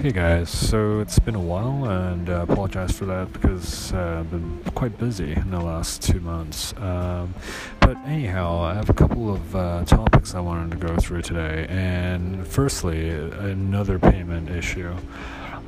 [0.00, 4.30] Hey guys, so it's been a while and uh, apologize for that because uh, I've
[4.30, 6.72] been quite busy in the last two months.
[6.76, 7.34] Um,
[7.80, 11.66] but anyhow, I have a couple of uh, topics I wanted to go through today.
[11.68, 14.94] And firstly, another payment issue.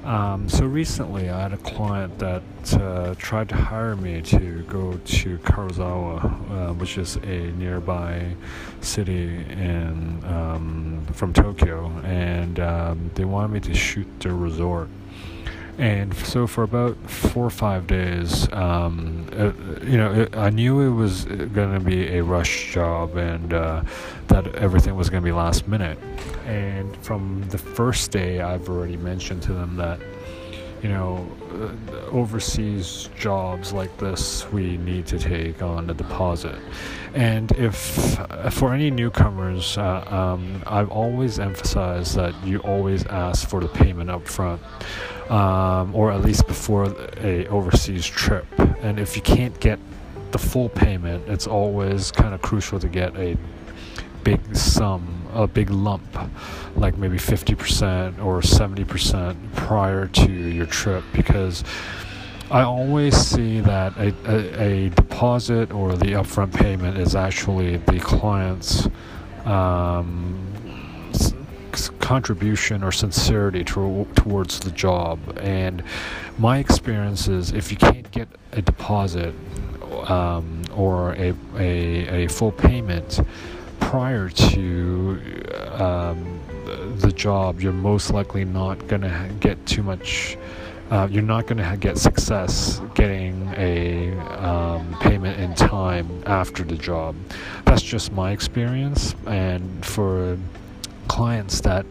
[0.05, 2.43] Um, so recently, I had a client that
[2.73, 8.34] uh, tried to hire me to go to Karuizawa, uh, which is a nearby
[8.80, 14.88] city in um, from Tokyo, and um, they wanted me to shoot their resort.
[15.77, 20.80] And so for about four or five days, um, uh, you know, it, I knew
[20.80, 23.82] it was going to be a rush job and uh,
[24.27, 25.98] that everything was going to be last minute.
[26.50, 30.00] And from the first day, I've already mentioned to them that,
[30.82, 36.59] you know, uh, overseas jobs like this, we need to take on a deposit.
[37.14, 43.48] And if uh, for any newcomers, uh, um, I've always emphasized that you always ask
[43.48, 44.60] for the payment up front
[45.30, 48.46] um, or at least before a overseas trip.
[48.80, 49.79] And if you can't get
[50.32, 53.37] the full payment, it's always kind of crucial to get a
[54.24, 56.16] big sum, a big lump,
[56.76, 61.64] like maybe 50% or 70% prior to your trip because
[62.50, 68.00] I always see that a, a, a deposit or the upfront payment is actually the
[68.00, 68.88] client's
[69.44, 70.50] um,
[72.00, 75.20] contribution or sincerity to, towards the job.
[75.41, 75.82] And
[76.38, 79.32] my experience is if you can't get a deposit
[80.08, 83.20] um, or a, a, a, full payment
[83.81, 85.20] prior to
[85.72, 86.41] um,
[86.98, 90.36] the job, you're most likely not going to get too much.
[90.91, 96.76] Uh, you're not going to get success getting a um, payment in time after the
[96.76, 97.14] job.
[97.64, 100.36] That's just my experience, and for
[101.08, 101.86] clients that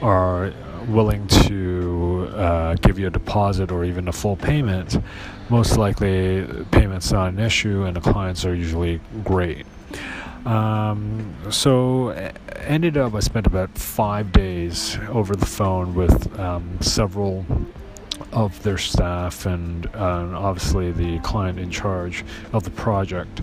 [0.00, 0.52] are
[0.88, 4.98] willing to uh, give you a deposit or even a full payment,
[5.48, 9.66] most likely payment's not an issue and the clients are usually great.
[10.46, 12.10] Um, so
[12.56, 17.46] ended up I spent about five days over the phone with um, several
[18.32, 23.42] of their staff and uh, obviously the client in charge of the project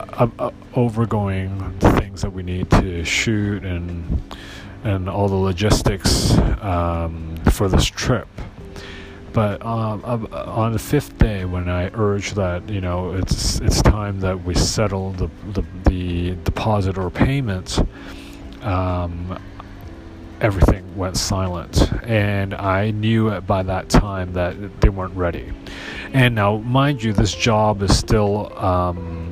[0.00, 4.22] uh, uh, overgoing the things that we need to shoot and
[4.84, 8.28] and all the logistics um, for this trip.
[9.34, 14.20] But um, on the fifth day, when I urged that you know it's it's time
[14.20, 17.80] that we settle the the, the deposit or payment,
[18.62, 19.36] um,
[20.40, 25.52] everything went silent, and I knew by that time that they weren't ready.
[26.12, 29.23] And now, mind you, this job is still um,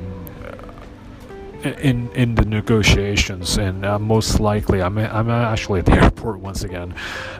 [1.63, 6.63] in in the negotiations, and uh, most likely I'm I'm actually at the airport once
[6.63, 6.93] again,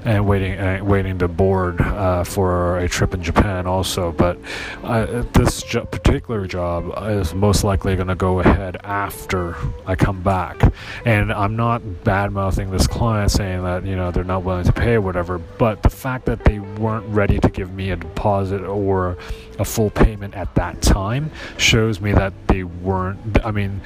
[0.06, 4.12] and waiting uh, waiting to board uh, for a trip in Japan also.
[4.12, 4.38] But
[4.84, 10.22] uh, this jo- particular job is most likely going to go ahead after I come
[10.22, 10.62] back,
[11.06, 14.74] and I'm not bad mouthing this client saying that you know they're not willing to
[14.74, 15.38] pay or whatever.
[15.38, 19.18] But the fact that they weren't ready to give me a deposit or
[19.60, 23.20] a full payment at that time shows me that they weren't.
[23.46, 23.82] I mean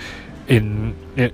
[0.48, 1.34] in it,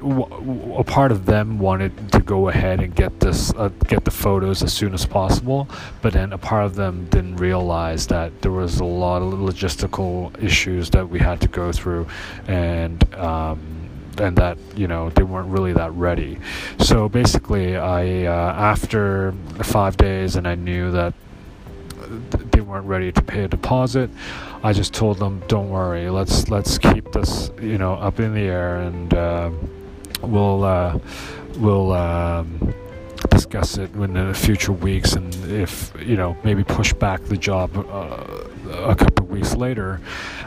[0.88, 4.74] part of them wanted to go ahead and get this uh, get the photos as
[4.74, 5.70] soon as possible
[6.02, 10.32] but then a part of them didn't realize that there was a lot of logistical
[10.44, 12.08] issues that we had to go through
[12.48, 13.60] and um,
[14.18, 16.40] and that you know they weren't really that ready
[16.80, 19.32] so basically i uh, after
[19.62, 21.14] five days and i knew that
[22.52, 24.10] they weren't ready to pay a deposit.
[24.64, 28.42] I just told them, "Don't worry, let's let's keep this, you know, up in the
[28.42, 29.52] air, and uh,
[30.22, 30.98] we'll uh,
[31.58, 32.74] we'll um,
[33.30, 37.76] discuss it in the future weeks, and if you know, maybe push back the job
[37.78, 40.00] uh, a couple of weeks later,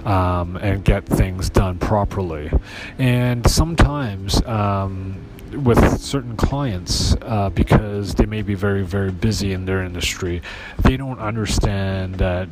[0.06, 2.50] um, and get things done properly."
[2.98, 4.42] And sometimes.
[4.46, 5.16] Um,
[5.62, 10.42] with certain clients uh, because they may be very very busy in their industry
[10.82, 12.48] they don't understand that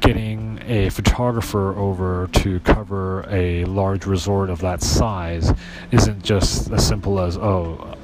[0.00, 5.52] getting a photographer over to cover a large resort of that size
[5.90, 7.96] isn't just as simple as oh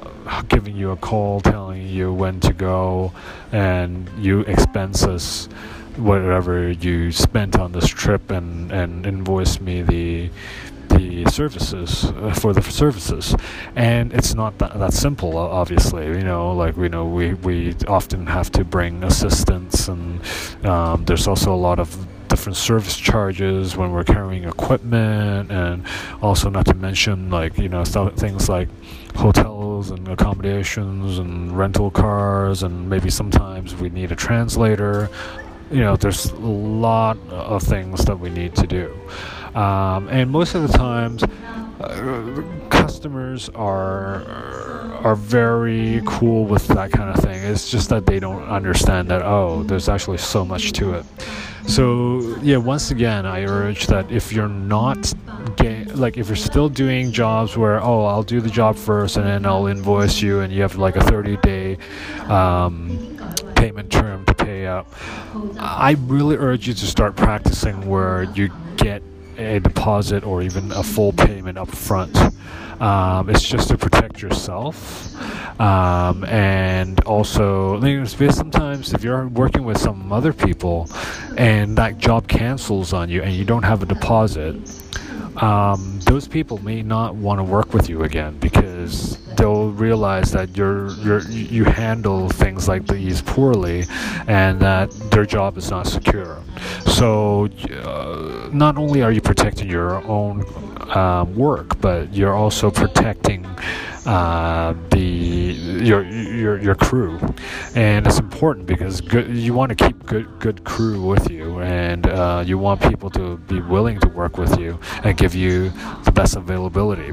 [0.49, 3.11] giving you a call telling you when to go
[3.51, 5.45] and you expense us
[5.95, 10.29] whatever you spent on this trip and and invoice me the
[11.25, 13.35] services uh, for the services
[13.75, 18.25] and it's not that, that simple obviously you know like we know we we often
[18.27, 20.21] have to bring assistance and
[20.65, 25.83] um, there's also a lot of different service charges when we're carrying equipment, and
[26.21, 28.67] also not to mention like you know things like
[29.15, 35.09] hotels and accommodations and rental cars, and maybe sometimes we need a translator.
[35.71, 38.93] You know, there's a lot of things that we need to do,
[39.57, 41.23] um, and most of the times.
[41.79, 44.23] Uh, customers are
[45.03, 47.43] are very cool with that kind of thing.
[47.43, 51.05] It's just that they don't understand that oh, there's actually so much to it.
[51.67, 55.13] So yeah, once again, I urge that if you're not
[55.95, 59.45] like if you're still doing jobs where oh, I'll do the job first and then
[59.45, 61.77] I'll invoice you, and you have like a 30 day
[62.29, 63.17] um,
[63.55, 64.87] payment term to pay up.
[65.59, 69.01] I really urge you to start practicing where you get
[69.37, 72.17] a deposit or even a full payment up front.
[72.81, 75.15] Um, it's just to protect yourself.
[75.59, 77.79] Um, and also,
[78.29, 80.87] sometimes if you're working with some other people
[81.37, 84.55] and that job cancels on you and you don't have a deposit,
[85.41, 90.57] um, those people may not want to work with you again because they'll realize that
[90.57, 93.85] you're, you're you handle things like these poorly
[94.27, 96.41] and that their job is not secure.
[96.87, 100.43] So, uh, not only are you protecting your own
[100.95, 103.45] um, work, but you're also protecting
[104.07, 105.01] uh, the
[105.83, 107.19] your your your crew,
[107.75, 112.07] and it's important because good, you want to keep good good crew with you, and
[112.07, 115.71] uh, you want people to be willing to work with you and give you
[116.05, 117.11] the best availability.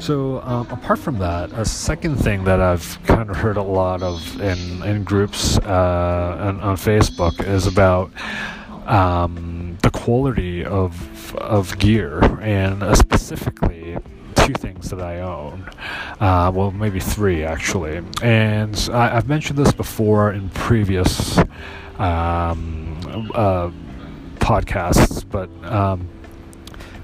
[0.00, 4.02] So um, apart from that, a second thing that I've kind of heard a lot
[4.02, 8.10] of in in groups uh, on, on Facebook is about
[8.86, 13.96] um, the quality of of gear, and uh, specifically
[14.46, 15.68] two things that I own.
[16.20, 21.38] Uh, well, maybe three actually, and I, have mentioned this before in previous
[21.98, 22.98] um,
[23.34, 23.70] uh,
[24.36, 25.48] podcasts, but.
[25.64, 26.08] Um,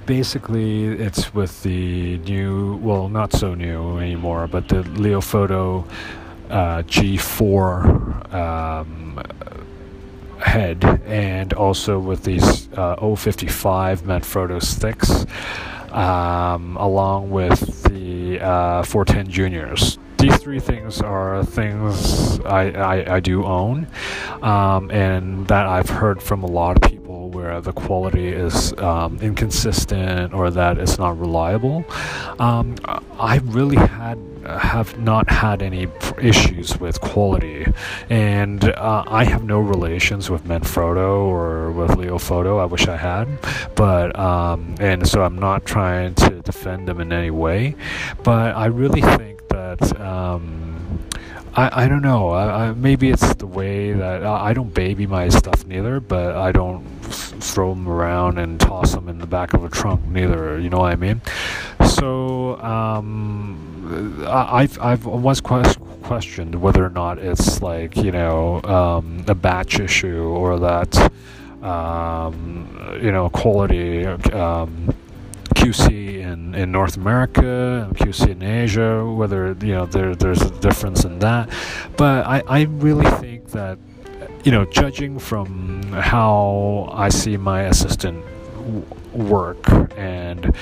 [0.06, 5.86] basically it's with the new well not so new anymore but the leofoto
[6.48, 9.22] uh, g4 um,
[10.40, 15.26] head and also with these uh, 055 manfrotto sticks
[15.98, 19.98] um, along with the uh, 410 juniors.
[20.18, 23.88] These three things are things I, I, I do own,
[24.42, 26.97] um, and that I've heard from a lot of people
[27.60, 31.84] the quality is um, inconsistent or that it's not reliable.
[32.38, 32.76] Um,
[33.18, 35.88] I really had have not had any
[36.22, 37.66] issues with quality,
[38.08, 42.60] and uh, I have no relations with Manfrotto or with Leo Leofoto.
[42.60, 43.28] I wish I had,
[43.74, 47.74] but um, and so I'm not trying to defend them in any way,
[48.22, 51.04] but I really think that um,
[51.54, 52.30] I, I don't know.
[52.30, 56.36] I, I, maybe it's the way that I, I don't baby my stuff neither, but
[56.36, 60.58] I don't throw them around and toss them in the back of a trunk neither.
[60.58, 61.20] You know what I mean?
[61.86, 68.62] So um, I, I've I've once quest- questioned whether or not it's like you know
[68.62, 71.12] um, a batch issue or that
[71.62, 74.06] um, you know quality.
[74.06, 74.94] Um,
[75.68, 81.04] QC in, in North America QC in Asia, whether you know there there's a difference
[81.04, 81.50] in that.
[81.96, 83.78] But I, I really think that
[84.44, 88.24] you know, judging from how I see my assistant
[88.56, 90.54] w- work and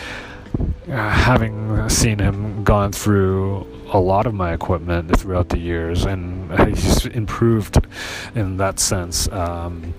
[0.88, 6.50] uh, having seen him gone through a lot of my equipment throughout the years, and
[6.68, 7.78] he's improved
[8.34, 9.28] in that sense.
[9.28, 9.94] Um,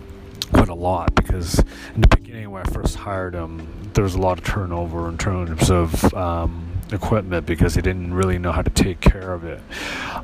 [0.51, 1.59] quite a lot because
[1.95, 5.17] in the beginning when I first hired him, there was a lot of turnover in
[5.17, 9.61] terms of um, equipment because he didn't really know how to take care of it.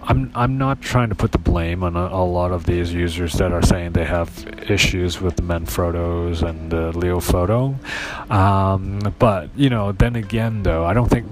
[0.04, 3.34] I'm I'm not trying to put the blame on a, a lot of these users
[3.34, 4.30] that are saying they have
[4.68, 7.76] issues with the Manfrottos and the Leofoto,
[8.32, 11.28] um, but you know, then again, though, I don't think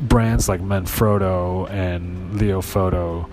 [0.00, 3.28] brands like Manfrotto and Leofoto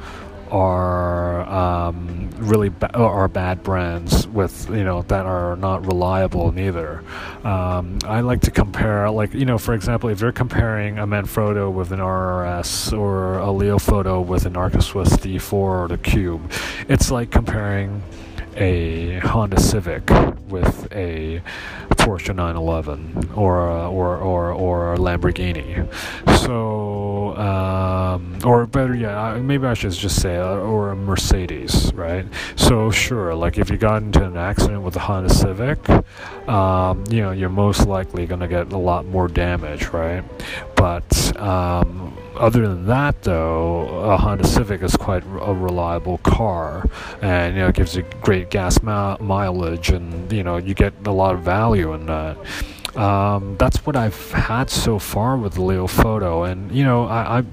[0.51, 7.03] are um, really ba- are bad brands with you know that are not reliable neither.
[7.43, 11.71] Um, I like to compare, like you know, for example, if you're comparing a Manfrotto
[11.71, 16.51] with an RRS or a Leofoto with an Arca Swiss D4 or the Cube,
[16.87, 18.01] it's like comparing
[18.55, 20.09] a Honda Civic
[20.49, 21.41] with a
[21.91, 25.87] Porsche 911 or a, or or or a Lamborghini.
[26.39, 26.98] So
[28.45, 32.25] or better yet, maybe I should just say, uh, or a Mercedes, right?
[32.55, 35.89] So sure, like if you got into an accident with a Honda Civic,
[36.47, 40.23] um, you know, you're most likely going to get a lot more damage, right?
[40.75, 46.89] But um, other than that, though, a Honda Civic is quite a reliable car,
[47.21, 50.93] and you know, it gives you great gas ma- mileage, and you know, you get
[51.05, 52.37] a lot of value in that.
[52.95, 57.43] Um, that's what I've had so far with the Leofoto, and you know, I, I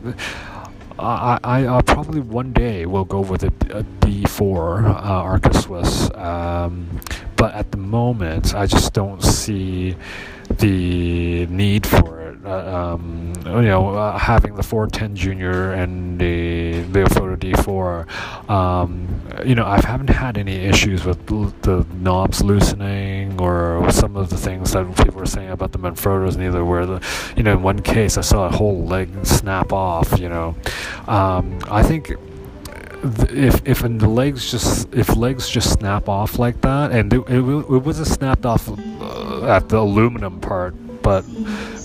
[0.99, 6.11] I, I uh, probably one day will go with a a D4 uh, Arca Swiss,
[6.15, 7.01] um,
[7.37, 9.97] but at the moment I just don't see
[10.49, 12.39] the need for it.
[12.45, 16.56] Uh, um, you know, uh, having the 410 Junior and the
[16.87, 23.91] Leofoto D4, um, you know, I haven't had any issues with the knobs loosening or
[23.91, 26.37] some of the things that people were saying about the Manfrottos.
[26.37, 27.03] Neither where the,
[27.37, 30.19] you know, in one case I saw a whole leg snap off.
[30.19, 30.55] You know,
[31.07, 32.13] um, I think
[33.03, 37.39] if if the legs just if legs just snap off like that, and it, it,
[37.39, 40.75] it wasn't snapped off uh, at the aluminum part,
[41.07, 41.25] but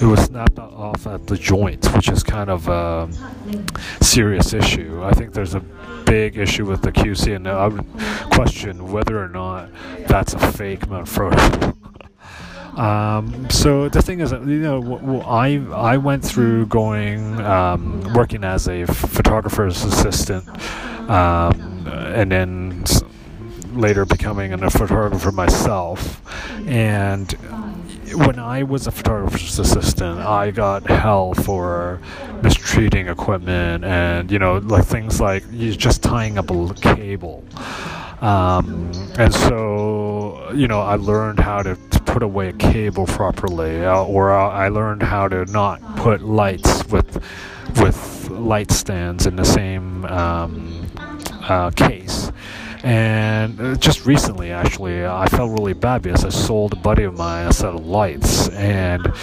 [0.01, 3.07] it was snapped off at the joint, which is kind of a
[4.01, 4.99] serious issue.
[5.03, 5.59] I think there's a
[6.05, 7.85] big issue with the QC, and I would
[8.31, 9.69] question whether or not
[10.07, 11.77] that's a fake Manfrotto.
[12.71, 18.69] Um, so the thing is, you know, I I went through going um, working as
[18.69, 20.47] a photographer's assistant,
[21.09, 22.85] um, and then
[23.73, 26.21] later becoming a photographer myself,
[26.65, 27.35] and
[28.13, 31.99] when I was a photographer's assistant, I got hell for
[32.41, 37.43] mistreating equipment and you know like things like just tying up a cable.
[38.21, 43.83] Um, and so, you know, I learned how to, to put away a cable properly,
[43.83, 47.23] uh, or uh, I learned how to not put lights with
[47.79, 50.87] with light stands in the same um,
[51.43, 52.00] uh, case.
[52.83, 57.15] And uh, just recently, actually, I felt really bad because I sold a buddy of
[57.15, 59.13] mine a set of lights, and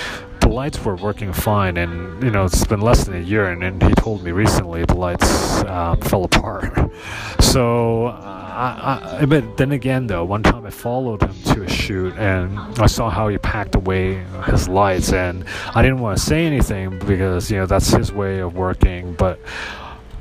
[0.40, 3.62] the lights were working fine, and you know it's been less than a year, and,
[3.64, 6.72] and he told me recently the lights um, fell apart.
[7.40, 11.68] So, uh, I, I, but then again, though, one time I followed him to a
[11.68, 16.24] shoot, and I saw how he packed away his lights, and I didn't want to
[16.24, 19.40] say anything because you know that's his way of working, but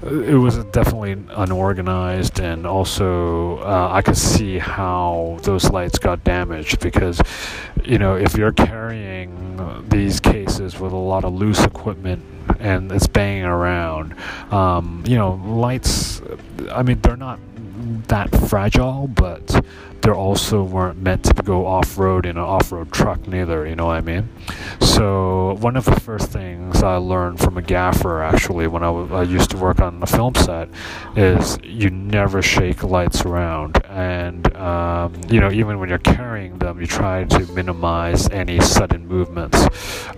[0.03, 6.79] it was definitely unorganized and also uh, i could see how those lights got damaged
[6.79, 7.19] because
[7.83, 9.33] you know if you're carrying
[9.89, 12.23] these cases with a lot of loose equipment
[12.59, 14.15] and it's banging around
[14.51, 16.21] um, you know lights
[16.71, 17.39] i mean they're not
[18.08, 19.63] that fragile but
[20.08, 23.75] they also weren't meant to go off road in an off road truck, neither, you
[23.75, 24.29] know what I mean?
[24.79, 29.13] So, one of the first things I learned from a gaffer actually when I, w-
[29.13, 30.70] I used to work on a film set
[31.17, 33.84] is you never shake lights around.
[33.86, 39.08] And, um, you know, even when you're carrying them, you try to minimize any sudden
[39.08, 39.58] movements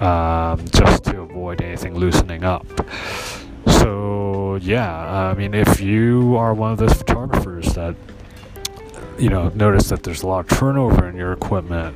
[0.01, 2.65] um, just to avoid anything loosening up.
[3.67, 4.08] So,
[4.61, 7.95] yeah, I mean, if you are one of those photographers that
[9.17, 11.95] you know notice that there's a lot of turnover in your equipment,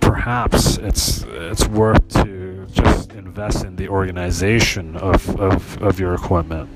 [0.00, 6.68] perhaps it's it's worth to just invest in the organization of, of, of your equipment.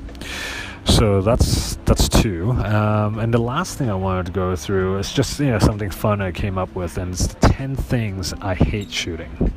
[0.85, 2.53] So that's that's two.
[2.53, 5.91] Um, and the last thing I wanted to go through is just you know something
[5.91, 9.53] fun I came up with, and it's ten things I hate shooting.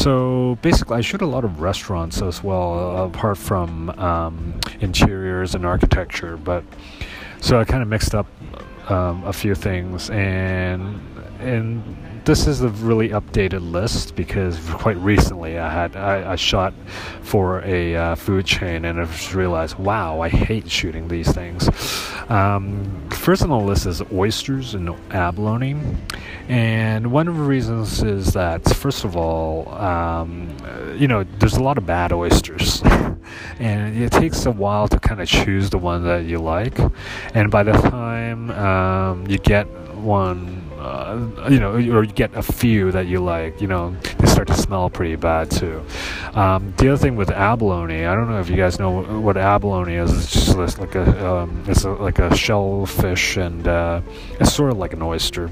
[0.00, 5.66] So basically, I shoot a lot of restaurants as well, apart from um, interiors and
[5.66, 6.38] architecture.
[6.38, 6.64] But
[7.42, 8.26] so I kind of mixed up
[8.90, 11.02] um, a few things, and
[11.38, 11.82] and
[12.24, 16.74] this is a really updated list because quite recently I had I, I shot
[17.22, 21.68] for a uh, food chain and I just realized, wow, I hate shooting these things.
[22.28, 25.80] Um, first on the list is oysters and abalone,
[26.48, 30.54] and one of the reasons is that first of all, um,
[30.96, 32.82] you know, there's a lot of bad oysters.
[33.58, 36.78] and it takes a while to kind of choose the one that you like
[37.34, 42.42] and by the time um, you get one uh, you know, or you get a
[42.42, 45.84] few that you like, you know, they start to smell pretty bad too.
[46.34, 49.94] Um, the other thing with abalone, I don't know if you guys know what abalone
[49.94, 50.10] is.
[50.12, 54.00] It's just like a, um, it's a, like a shellfish, and uh,
[54.40, 55.50] it's sort of like an oyster,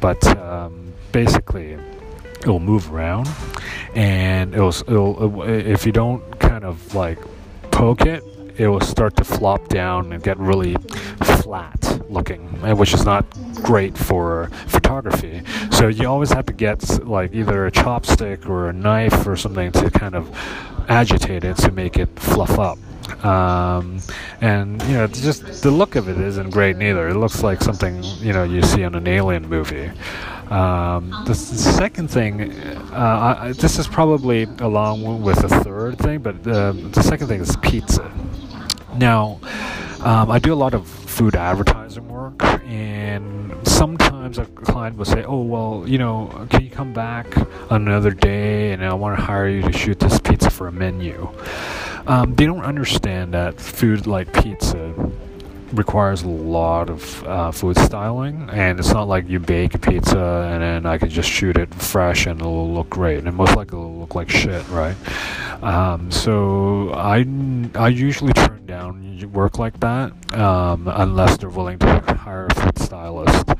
[0.00, 3.28] but um, basically it will move around,
[3.94, 7.18] and it'll, it'll if you don't kind of like
[7.70, 8.22] poke it,
[8.58, 10.76] it will start to flop down and get really
[11.22, 12.40] flat looking,
[12.76, 13.24] which is not
[13.62, 15.42] great for photography.
[15.72, 19.72] So you always have to get like either a chopstick or a knife or something
[19.72, 20.30] to kind of
[20.88, 22.78] agitate it to make it fluff up.
[23.24, 24.00] Um,
[24.40, 27.08] and you know, just the look of it isn't great neither.
[27.08, 29.90] It looks like something you know you see in an alien movie.
[30.50, 32.52] Um, the, the, second thing,
[32.92, 37.40] uh, I, this is probably along with the third thing, but uh, the second thing
[37.40, 38.12] is pizza.
[38.96, 39.40] Now,
[40.00, 45.24] um, I do a lot of food advertising work, and sometimes a client will say,
[45.24, 47.26] "Oh, well, you know, can you come back
[47.70, 51.28] another day, and I want to hire you to shoot this pizza for a menu."
[52.06, 54.94] Um, they don't understand that food like pizza
[55.72, 60.48] requires a lot of uh, food styling, and it's not like you bake a pizza
[60.48, 63.78] and then I can just shoot it fresh and it'll look great, and most likely
[63.78, 64.96] it'll look like shit, right?
[65.62, 67.26] Um, so I
[67.74, 72.78] I usually turn down work like that um, unless they're willing to hire a food
[72.78, 73.50] stylist.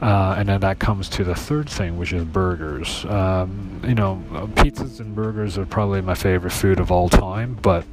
[0.00, 3.04] Uh, and then that comes to the third thing, which is burgers.
[3.06, 4.22] Um, you know,
[4.54, 7.84] pizzas and burgers are probably my favorite food of all time, but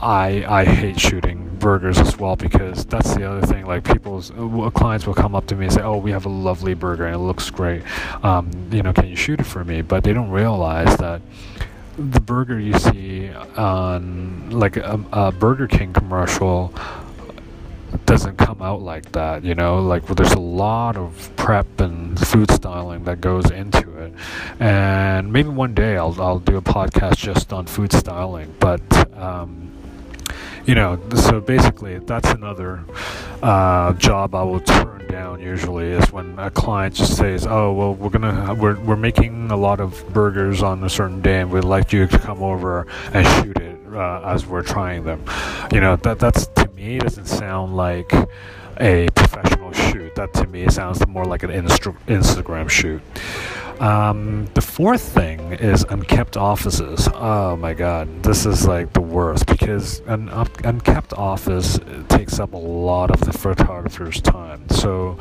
[0.00, 3.64] I I hate shooting burgers as well because that's the other thing.
[3.66, 6.30] Like people's uh, clients will come up to me and say, "Oh, we have a
[6.30, 7.82] lovely burger and it looks great.
[8.24, 11.22] Um, you know, can you shoot it for me?" But they don't realize that
[11.98, 16.72] the burger you see on like a, a Burger King commercial
[18.04, 19.80] doesn't come out like that, you know.
[19.80, 24.12] Like well, there's a lot of prep and food styling that goes into it,
[24.60, 28.54] and maybe one day I'll I'll do a podcast just on food styling.
[28.60, 28.82] But
[29.16, 29.70] um,
[30.66, 32.84] you know, so basically, that's another
[33.42, 35.40] uh, job I will turn down.
[35.40, 39.56] Usually, is when a client just says, "Oh, well, we're gonna we're we're making a
[39.56, 43.26] lot of burgers on a certain day, and we'd like you to come over and
[43.44, 45.22] shoot it uh, as we're trying them."
[45.72, 48.12] You know, that that's to me doesn't sound like
[48.80, 50.14] a professional shoot.
[50.16, 53.00] That to me sounds more like an Insta- Instagram shoot.
[53.80, 57.08] Um, the fourth thing is unkept offices.
[57.14, 61.78] Oh my god, this is like the worst because an un- unkept office
[62.08, 64.66] takes up a lot of the photographer's time.
[64.70, 65.18] So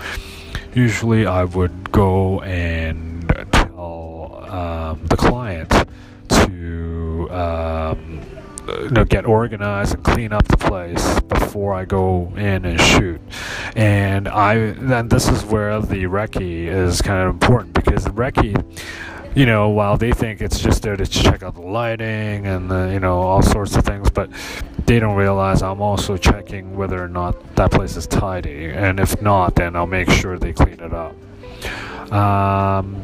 [0.74, 5.74] usually I would go and tell um, the client
[6.29, 7.29] to.
[7.31, 8.14] Um,
[8.67, 13.22] you know, get organized and clean up the place before I go in and shoot.
[13.75, 18.55] And I then this is where the recce is kind of important because the recce
[19.36, 22.89] you know, while they think it's just there to check out the lighting and the,
[22.93, 24.29] you know all sorts of things, but
[24.86, 29.22] they don't realize I'm also checking whether or not that place is tidy, and if
[29.22, 31.13] not, then I'll make sure they clean it up.
[32.13, 33.03] Um,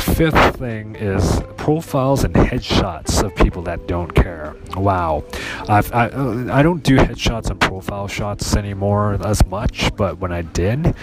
[0.00, 4.54] fifth thing is profiles and headshots of people that don't care.
[4.76, 5.24] Wow,
[5.68, 10.42] I've, I I don't do headshots and profile shots anymore as much, but when I
[10.42, 10.94] did,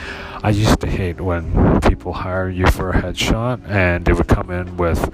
[0.44, 4.50] I used to hate when people hire you for a headshot and they would come
[4.52, 5.14] in with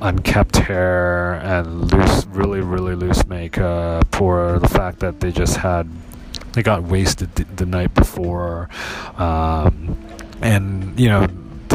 [0.00, 5.88] unkept hair and loose, really really loose makeup, or the fact that they just had
[6.52, 8.68] they got wasted the, the night before,
[9.16, 9.98] um,
[10.40, 11.26] and you know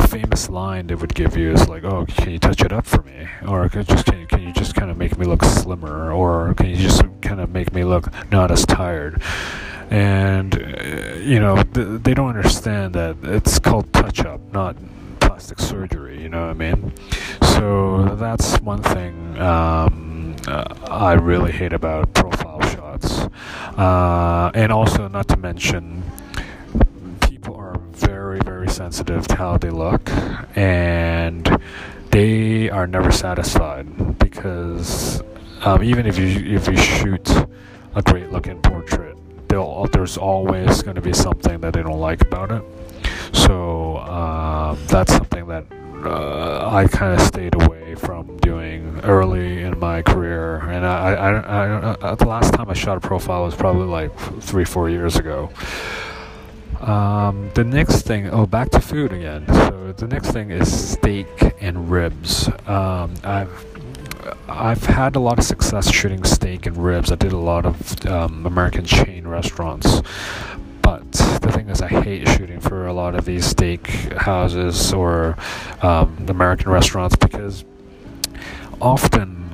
[0.10, 3.04] famous line they would give you is like, "Oh, can you touch it up for
[3.04, 6.12] me?" Or can just can you, can you just kind of make me look slimmer?
[6.12, 9.22] Or can you just kind of make me look not as tired?
[9.92, 14.76] And uh, you know, th- they don't understand that it's called touch up, not
[15.20, 16.22] plastic surgery.
[16.22, 16.94] You know what I mean?
[17.42, 23.20] So that's one thing um, uh, I really hate about profile shots,
[23.78, 26.04] uh, and also not to mention
[28.00, 30.10] very, very sensitive to how they look,
[30.56, 31.62] and
[32.12, 35.22] they are never satisfied because
[35.62, 37.30] um, even if you if you shoot
[37.96, 39.10] a great looking portrait,
[40.00, 42.64] there's always going to be something that they don't like about it.
[43.34, 45.66] So uh, that's something that
[46.06, 50.60] uh, I kind of stayed away from doing early in my career.
[50.60, 54.18] And I, I, I, I, the last time I shot a profile was probably like
[54.42, 55.52] three, four years ago.
[56.80, 59.46] Um, the next thing, oh, back to food again.
[59.48, 61.28] So the next thing is steak
[61.62, 62.48] and ribs.
[62.68, 63.66] Um, I've
[64.48, 67.12] I've had a lot of success shooting steak and ribs.
[67.12, 70.02] I did a lot of um, American chain restaurants,
[70.82, 75.38] but the thing is, I hate shooting for a lot of these steak houses or
[75.82, 77.64] um, American restaurants because
[78.82, 79.49] often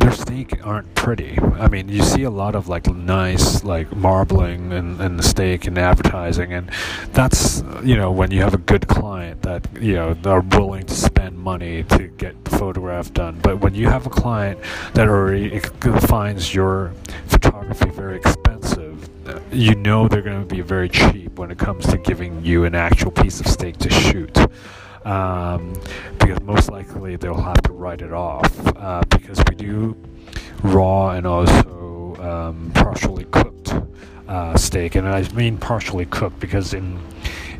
[0.00, 1.38] their steak aren't pretty.
[1.38, 5.66] I mean, you see a lot of like nice like marbling and, and the steak
[5.66, 6.70] and advertising, and
[7.12, 10.94] that's you know when you have a good client that you know are willing to
[10.94, 13.38] spend money to get the photograph done.
[13.42, 14.58] But when you have a client
[14.94, 15.60] that already
[16.08, 16.92] finds your
[17.26, 19.08] photography very expensive,
[19.52, 22.74] you know they're going to be very cheap when it comes to giving you an
[22.74, 24.36] actual piece of steak to shoot.
[25.04, 25.72] Um,
[26.18, 29.96] because most likely they'll have to write it off uh, because we do
[30.62, 33.74] raw and also um, partially cooked
[34.28, 37.00] uh, steak, and I mean partially cooked because in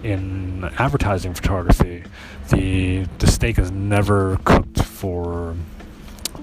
[0.02, 2.04] in advertising photography,
[2.50, 5.56] the the steak is never cooked for.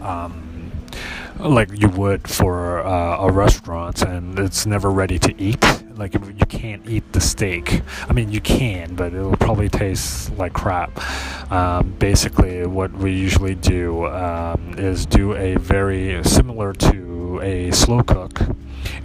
[0.01, 0.46] Um,
[1.39, 5.63] like you would for uh, a restaurant, and it's never ready to eat.
[5.95, 7.81] Like you can't eat the steak.
[8.07, 10.91] I mean, you can, but it'll probably taste like crap.
[11.51, 18.03] Um, basically, what we usually do um, is do a very similar to a slow
[18.03, 18.41] cook,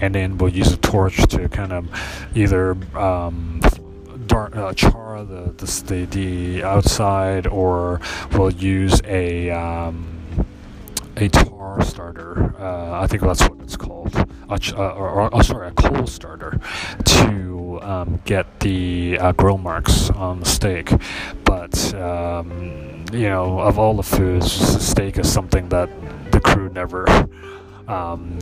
[0.01, 1.89] and then we'll use a torch to kind of
[2.35, 3.61] either um,
[4.27, 8.01] dark, uh, char the, the the outside, or
[8.33, 10.23] we'll use a um,
[11.17, 11.29] a
[11.73, 12.55] tar starter.
[12.59, 14.15] Uh, I think that's what it's called.
[14.49, 16.61] Uh, or, or oh, sorry, a coal starter
[17.05, 20.91] to um, get the uh, grill marks on the steak.
[21.45, 25.89] But um, you know, of all the foods, steak is something that
[26.33, 27.09] the crew never.
[27.89, 28.39] Um,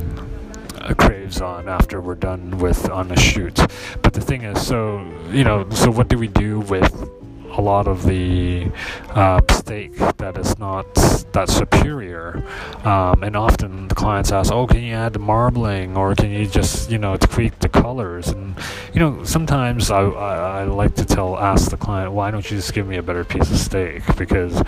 [0.96, 3.54] craves on after we're done with on a shoot
[4.00, 4.98] but the thing is so
[5.30, 7.19] you know so what do we do with
[7.56, 8.70] a lot of the
[9.10, 10.92] uh, steak that is not
[11.32, 12.44] that superior.
[12.84, 16.46] Um, and often the clients ask, "Oh, can you add the marbling, or can you
[16.46, 18.54] just you know tweak the colors?" And
[18.92, 22.56] you know, sometimes I, I, I like to tell ask the client, "Why don't you
[22.56, 24.62] just give me a better piece of steak?" Because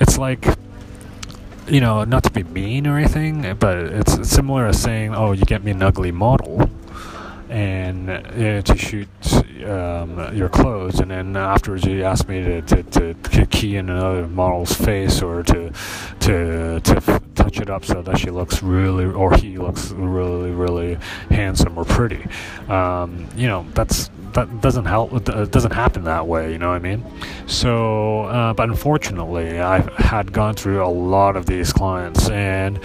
[0.00, 0.46] it's like
[1.68, 5.44] you know, not to be mean or anything, but it's similar as saying, "Oh, you
[5.44, 6.70] get me an ugly model."
[7.52, 9.08] and uh, to shoot
[9.64, 14.26] um, your clothes, and then afterwards you ask me to, to, to key in another
[14.26, 15.72] model's face or to
[16.20, 20.50] to to f- touch it up so that she looks really or he looks really
[20.50, 20.98] really
[21.30, 22.24] handsome or pretty.
[22.68, 25.12] Um, you know that's that doesn't help.
[25.28, 26.52] It doesn't happen that way.
[26.52, 27.04] You know what I mean?
[27.46, 32.78] So, uh, but unfortunately, I had gone through a lot of these clients, and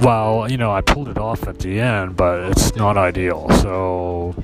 [0.00, 3.48] while you know I pulled it off at the end, but it's not ideal.
[3.60, 4.34] So.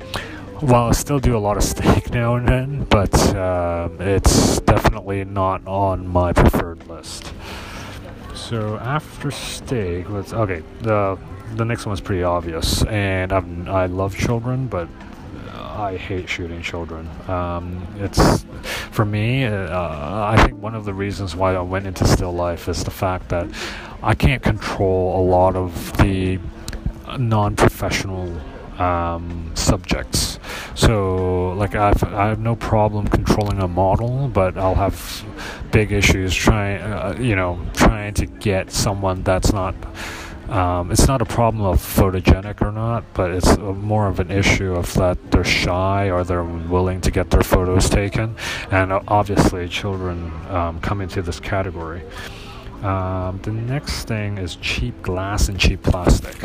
[0.61, 5.25] While I still do a lot of steak now and then, but um, it's definitely
[5.25, 7.33] not on my preferred list.
[8.35, 10.65] So after steak, let's okay.
[10.81, 11.17] The
[11.55, 14.89] the next one's pretty obvious, and I'm, I love children, but
[15.55, 17.09] I hate shooting children.
[17.29, 18.45] Um, it's
[18.91, 19.45] for me.
[19.45, 22.91] Uh, I think one of the reasons why I went into still life is the
[22.91, 23.47] fact that
[24.03, 26.41] I can't control a lot of the
[27.17, 28.41] non-professional
[28.81, 30.38] um, subjects.
[30.79, 35.25] So, like, I've, I have no problem controlling a model, but I'll have
[35.73, 39.75] big issues trying, uh, you know, trying to get someone that's not
[40.49, 44.75] um, it's not a problem of photogenic or not, but it's more of an issue
[44.75, 48.35] of that they're shy or they're willing to get their photos taken.
[48.71, 52.03] And obviously, children um, come into this category.
[52.83, 56.37] Um, the next thing is cheap glass and cheap plastic.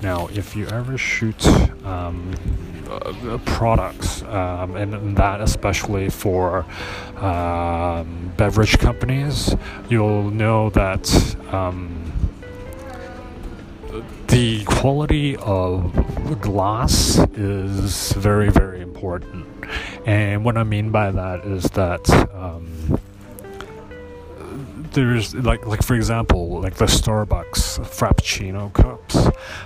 [0.00, 1.44] Now, if you ever shoot
[1.84, 2.32] um,
[2.88, 6.64] uh, products, um, and that especially for
[7.16, 9.54] um, beverage companies,
[9.88, 12.12] you'll know that um,
[14.28, 19.46] the quality of glass is very, very important.
[20.06, 22.98] And what I mean by that is that um,
[24.92, 29.16] there's like like for example like the Starbucks Frappuccino cups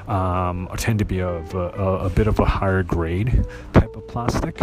[0.08, 4.06] um, tend to be of a, a, a, bit of a higher grade type of
[4.06, 4.58] plastic,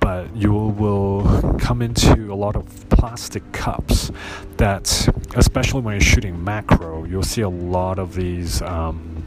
[0.00, 4.10] but you will come into a lot of plastic cups
[4.56, 8.60] that, especially when you're shooting macro, you'll see a lot of these.
[8.62, 9.24] Um,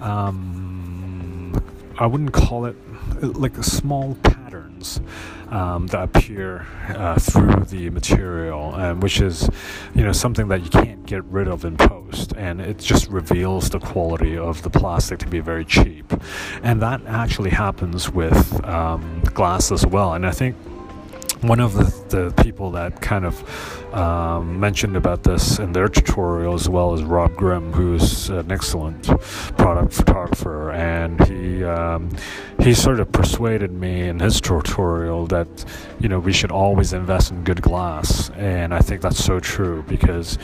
[0.00, 1.62] um,
[1.98, 2.76] I wouldn't call it
[3.22, 4.16] like a small
[4.52, 5.00] patterns
[5.50, 9.48] um, that appear uh, through the material, um, which is,
[9.94, 13.70] you know, something that you can't get rid of in post, and it just reveals
[13.70, 16.12] the quality of the plastic to be very cheap,
[16.62, 20.12] and that actually happens with um, glass as well.
[20.12, 20.54] And I think
[21.40, 26.54] one of the, the people that kind of um, mentioned about this in their tutorial
[26.54, 29.06] as well as Rob Grimm, who's an excellent
[29.56, 32.10] product photographer, and he um,
[32.60, 35.48] he sort of persuaded me in his tutorial that
[36.00, 39.82] you know we should always invest in good glass, and I think that's so true
[39.88, 40.38] because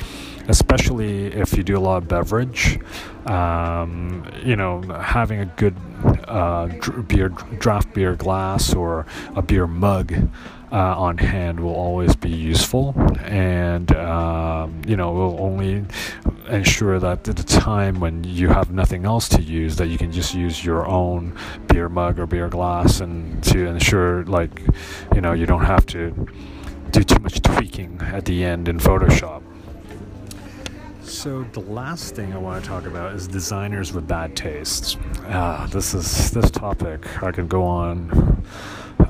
[0.49, 2.81] especially if you do a lot of beverage.
[3.27, 5.77] Um, you know, having a good
[6.27, 6.69] uh,
[7.09, 9.05] beer, draft beer glass or
[9.37, 10.15] a beer mug
[10.71, 15.85] uh, on hand will always be useful, and um, you know, will only
[16.49, 20.11] ensure that at the time when you have nothing else to use that you can
[20.11, 24.63] just use your own beer mug or beer glass and to ensure like
[25.15, 26.11] you know you don't have to
[26.91, 29.43] do too much tweaking at the end in photoshop
[31.03, 34.99] so the last thing I want to talk about is designers with bad tastes.
[35.27, 38.45] Ah, this is this topic I could go on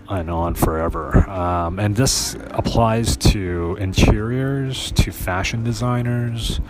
[0.08, 1.28] and on forever.
[1.28, 6.60] Um, and this applies to interiors, to fashion designers,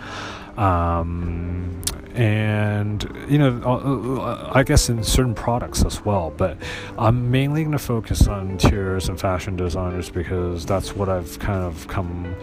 [0.57, 1.81] um,
[2.15, 6.33] and you know, uh, uh, I guess in certain products as well.
[6.35, 6.57] But
[6.97, 11.63] I'm mainly going to focus on interiors and fashion designers because that's what I've kind
[11.63, 12.35] of come.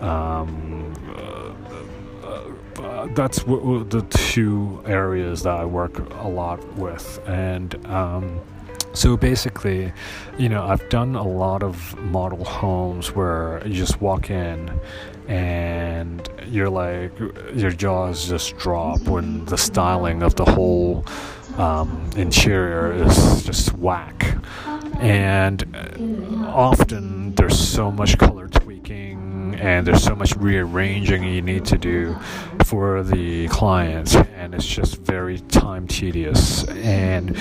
[0.00, 0.92] Um,
[2.78, 8.40] uh, that's w- w- the two areas that I work a lot with, and um,
[8.96, 9.92] so basically,
[10.38, 14.80] you know, I've done a lot of model homes where you just walk in
[15.28, 17.12] and you're like,
[17.54, 21.04] your jaws just drop when the styling of the whole
[21.58, 24.38] um, interior is just whack.
[24.98, 25.62] And
[26.46, 32.16] often there's so much color tweaking and there's so much rearranging you need to do
[32.66, 36.64] for the client, and it's just very time tedious.
[36.68, 37.36] And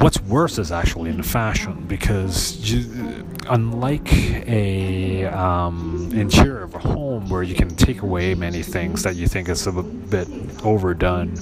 [0.00, 4.10] what's worse is actually in fashion because you, unlike
[4.48, 9.28] a um, interior of a home where you can take away many things that you
[9.28, 10.26] think is a bit
[10.64, 11.34] overdone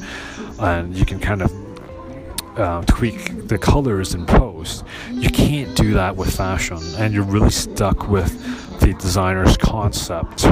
[0.59, 1.53] and you can kind of
[2.59, 7.51] uh, tweak the colors in post you can't do that with fashion and you're really
[7.51, 10.47] stuck with the designer's concept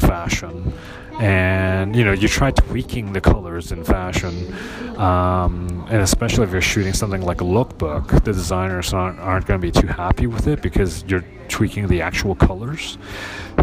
[0.00, 0.72] fashion.
[1.20, 4.54] And you know you try tweaking the colors in fashion
[4.96, 9.60] um, and especially if you're shooting something like a lookbook the designers aren't, aren't going
[9.60, 12.96] to be too happy with it because you're tweaking the actual colors.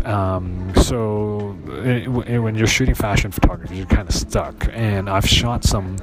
[0.06, 4.70] Um, so it, it, when you're shooting fashion photography you're kind of stuck.
[4.74, 5.98] And i've shot some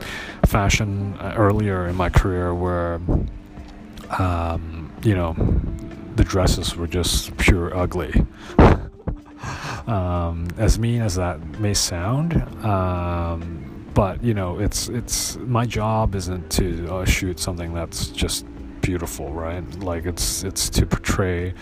[0.46, 3.00] fashion uh, earlier in my career where
[4.18, 5.34] um, you know
[6.16, 8.24] the dresses were just pure ugly
[9.86, 16.14] um, as mean as that may sound, um, but you know, it's it's my job
[16.14, 18.46] isn't to uh, shoot something that's just
[18.80, 19.64] beautiful, right?
[19.80, 21.54] Like it's it's to portray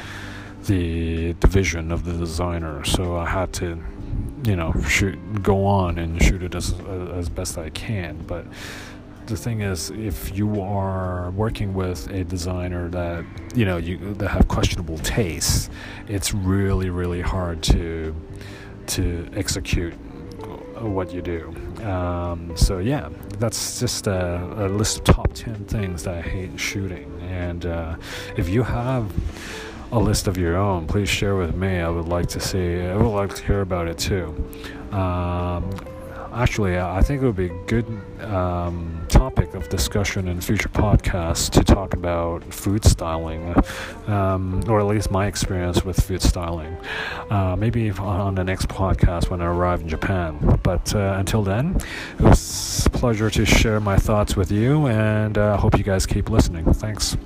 [0.65, 2.85] the division of the designer.
[2.85, 3.83] So I had to,
[4.45, 6.75] you know, shoot go on and shoot it as
[7.15, 8.47] as best I can, but
[9.33, 14.29] the thing is, if you are working with a designer that you know you that
[14.29, 15.71] have questionable tastes,
[16.07, 18.15] it's really really hard to
[18.89, 19.95] to execute
[20.79, 21.55] what you do.
[21.83, 26.61] Um, so yeah, that's just a, a, list of top ten things that I hate
[26.61, 27.11] shooting.
[27.23, 27.97] And uh,
[28.37, 29.11] if you have
[29.93, 31.81] a list of your own, please share with me.
[31.81, 32.83] I would like to see.
[32.83, 34.27] I would like to hear about it too.
[34.91, 35.71] Um,
[36.35, 37.87] actually, I think it would be good
[38.21, 43.55] um, topic of discussion in future podcasts to talk about food styling,
[44.09, 46.77] um, or at least my experience with food styling.
[47.31, 50.59] Uh, maybe on the next podcast when I arrive in Japan.
[50.65, 51.77] But uh, until then,
[52.19, 55.85] it was a pleasure to share my thoughts with you, and I uh, hope you
[55.85, 56.65] guys keep listening.
[56.75, 57.17] Thanks.